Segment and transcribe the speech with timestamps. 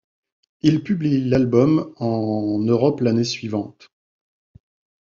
[0.63, 3.91] Ils publient l'album' en Europe l'année suivante.